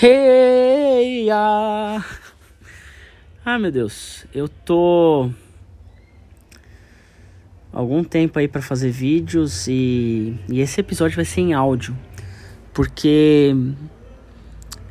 [0.00, 2.04] Hey, ah.
[3.44, 5.28] ah, meu Deus, eu tô
[7.72, 11.98] algum tempo aí para fazer vídeos e, e esse episódio vai ser em áudio,
[12.72, 13.52] porque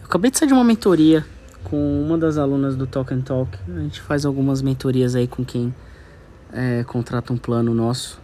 [0.00, 1.22] eu acabei de sair de uma mentoria
[1.64, 3.58] com uma das alunas do Talk and Talk.
[3.76, 5.74] A gente faz algumas mentorias aí com quem
[6.50, 8.18] é, contrata um plano nosso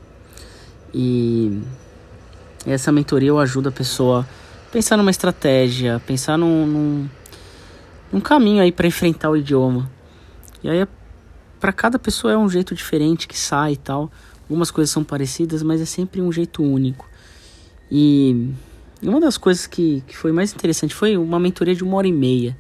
[0.94, 1.60] e
[2.64, 4.26] essa mentoria eu ajudo a pessoa
[4.71, 7.09] pensar numa estratégia, pensar num, num,
[8.12, 9.91] num caminho aí para enfrentar o idioma.
[10.62, 10.87] E aí,
[11.59, 14.11] para cada pessoa é um jeito diferente que sai e tal.
[14.42, 17.09] Algumas coisas são parecidas, mas é sempre um jeito único.
[17.91, 18.52] E,
[19.02, 22.12] uma das coisas que, que foi mais interessante foi uma mentoria de uma hora e
[22.12, 22.56] meia.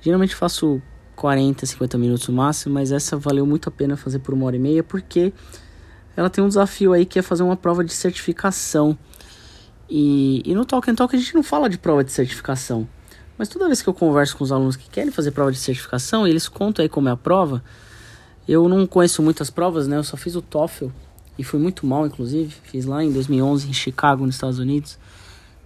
[0.00, 0.80] Geralmente faço
[1.14, 4.56] 40, 50 minutos no máximo, mas essa valeu muito a pena fazer por uma hora
[4.56, 5.32] e meia porque
[6.16, 8.96] ela tem um desafio aí que é fazer uma prova de certificação.
[9.88, 12.86] E, e no Talk and Talk a gente não fala de prova de certificação.
[13.38, 16.26] Mas toda vez que eu converso com os alunos que querem fazer prova de certificação
[16.26, 17.62] e eles contam aí como é a prova,
[18.48, 19.96] eu não conheço muitas provas, né?
[19.96, 20.88] Eu só fiz o TOEFL
[21.38, 22.54] e fui muito mal, inclusive.
[22.64, 24.98] Fiz lá em 2011 em Chicago, nos Estados Unidos.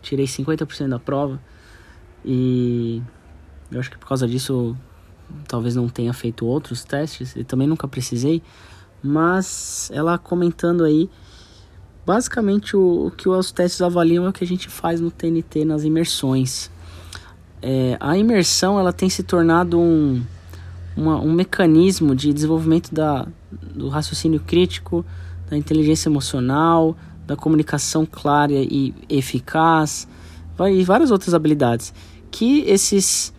[0.02, 1.40] Tirei 50% da prova.
[2.24, 3.02] E
[3.70, 4.76] eu acho que por causa disso
[5.48, 8.42] talvez não tenha feito outros testes e também nunca precisei.
[9.02, 11.08] Mas ela comentando aí
[12.04, 15.64] Basicamente, o, o, que os testes avaliam é o que a gente faz no TNT
[15.64, 16.70] nas imersões.
[17.60, 20.22] É, a imersão ela tem se tornado um,
[20.96, 25.04] uma, um mecanismo de desenvolvimento da, do raciocínio crítico,
[25.48, 30.08] da inteligência emocional, da comunicação clara e eficaz
[30.70, 31.92] e várias outras habilidades
[32.32, 33.32] que esses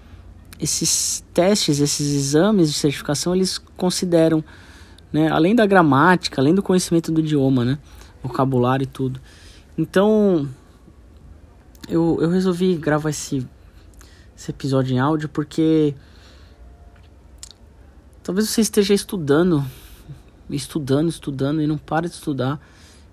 [0.59, 4.41] esses testes, esses exames de certificação eles consideram,
[5.11, 7.78] né, além da gramática, além do conhecimento do idioma, né?
[8.23, 9.19] Vocabulário e tudo.
[9.77, 10.49] Então,
[11.88, 13.45] eu, eu resolvi gravar esse,
[14.35, 15.93] esse episódio em áudio porque
[18.23, 19.63] talvez você esteja estudando,
[20.49, 22.59] estudando, estudando e não para de estudar.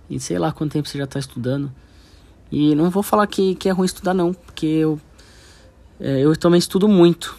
[0.09, 1.73] E sei lá quanto tempo você já está estudando.
[2.51, 5.01] E não vou falar que, que é ruim estudar, não, porque eu,
[6.01, 7.37] é, eu também estudo muito.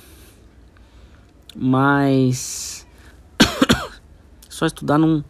[1.53, 2.88] Mas
[4.48, 5.24] só estudar não,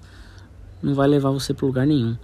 [0.84, 2.16] não vai levar você para lugar nenhum.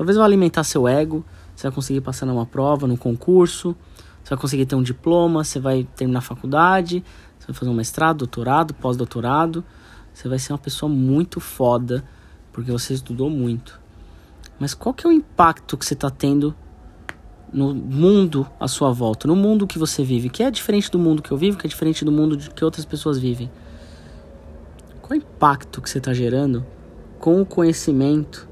[0.00, 1.22] Talvez vai alimentar seu ego,
[1.54, 3.76] você vai conseguir passar numa prova, num concurso,
[4.24, 7.04] você vai conseguir ter um diploma, você vai terminar a faculdade,
[7.38, 9.62] você vai fazer um mestrado, doutorado, pós-doutorado.
[10.14, 12.02] Você vai ser uma pessoa muito foda,
[12.50, 13.78] porque você estudou muito.
[14.58, 16.54] Mas qual que é o impacto que você está tendo
[17.52, 21.20] no mundo à sua volta, no mundo que você vive, que é diferente do mundo
[21.20, 23.50] que eu vivo, que é diferente do mundo que outras pessoas vivem?
[25.02, 26.64] Qual é o impacto que você está gerando
[27.18, 28.48] com o conhecimento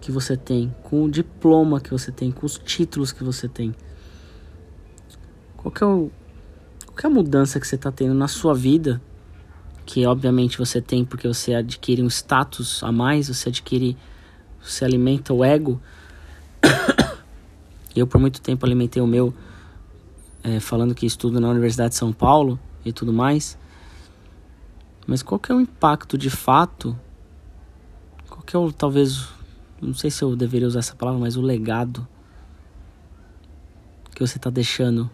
[0.00, 3.74] que você tem, com o diploma que você tem, com os títulos que você tem.
[5.56, 6.10] Qual é, o,
[6.86, 9.00] qual é a mudança que você está tendo na sua vida?
[9.84, 13.96] Que obviamente você tem porque você adquire um status a mais, você adquire,
[14.62, 15.80] você alimenta o ego.
[17.94, 19.34] Eu por muito tempo alimentei o meu
[20.42, 23.58] é, falando que estudo na Universidade de São Paulo e tudo mais.
[25.06, 26.96] Mas qual é o impacto de fato?
[28.28, 29.28] Qual é o talvez
[29.80, 32.06] não sei se eu deveria usar essa palavra, mas o legado
[34.14, 35.10] que você está deixando,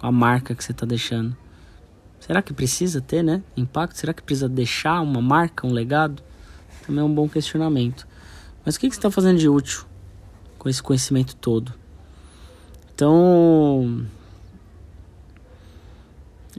[0.00, 1.36] a marca que você está deixando.
[2.20, 3.42] Será que precisa ter, né?
[3.56, 3.96] Impacto?
[3.96, 6.22] Será que precisa deixar uma marca, um legado?
[6.86, 8.06] Também é um bom questionamento.
[8.64, 9.84] Mas o que, que você está fazendo de útil
[10.58, 11.74] com esse conhecimento todo?
[12.94, 14.06] Então.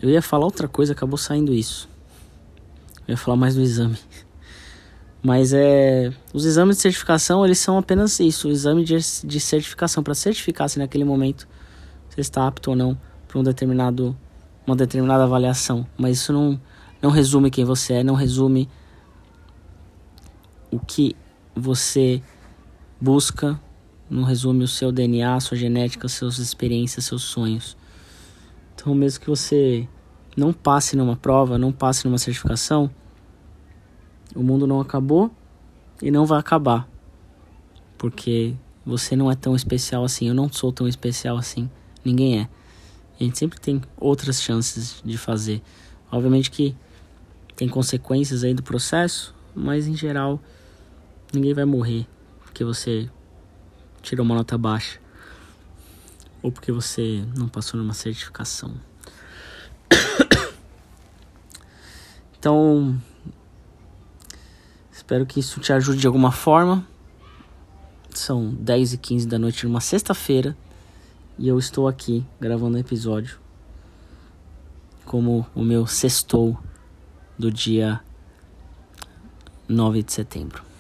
[0.02, 1.88] Eu ia falar outra coisa, acabou saindo isso.
[3.08, 3.98] Eu ia falar mais do exame.
[5.24, 10.02] Mas é, os exames de certificação, eles são apenas isso, o exame de, de certificação
[10.02, 11.48] para certificar se naquele momento
[12.10, 14.18] você está apto ou não para um determinado
[14.66, 16.60] uma determinada avaliação, mas isso não
[17.02, 18.70] não resume quem você é, não resume
[20.72, 21.16] o que
[21.56, 22.22] você
[23.00, 23.60] busca,
[24.10, 27.76] não resume o seu DNA, sua genética, suas experiências, seus sonhos.
[28.76, 29.88] Então, mesmo que você
[30.36, 32.90] não passe numa prova, não passe numa certificação,
[34.36, 35.32] o mundo não acabou
[36.02, 36.88] e não vai acabar.
[37.98, 38.56] Porque
[38.86, 41.70] você não é tão especial assim, eu não sou tão especial assim,
[42.04, 42.50] ninguém é.
[43.20, 45.62] A gente sempre tem outras chances de fazer.
[46.12, 46.76] Obviamente que
[47.56, 50.40] tem consequências aí do processo, mas em geral
[51.32, 52.08] ninguém vai morrer
[52.40, 53.10] porque você
[54.02, 55.00] tirou uma nota baixa
[56.42, 58.74] ou porque você não passou numa certificação.
[62.42, 63.00] Então,
[65.12, 66.88] Espero que isso te ajude de alguma forma.
[68.12, 70.56] São 10 e 15 da noite numa sexta-feira
[71.38, 73.38] e eu estou aqui gravando o episódio.
[75.04, 76.58] como o meu sextou
[77.38, 78.00] do dia
[79.68, 80.71] 9 de setembro.